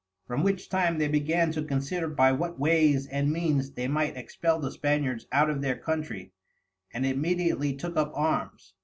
From 0.25 0.41
which 0.41 0.67
time 0.67 0.97
they 0.97 1.07
began 1.07 1.51
to 1.51 1.61
consider 1.61 2.07
by 2.07 2.31
what 2.31 2.57
wayes 2.59 3.05
and 3.05 3.31
means 3.31 3.73
they 3.73 3.87
might 3.87 4.17
expel 4.17 4.57
the 4.59 4.71
Spaniards 4.71 5.27
out 5.31 5.47
of 5.51 5.61
their 5.61 5.77
Countrey, 5.77 6.31
and 6.91 7.05
immediately 7.05 7.75
took 7.75 7.95
up 7.95 8.11
Arms. 8.15 8.73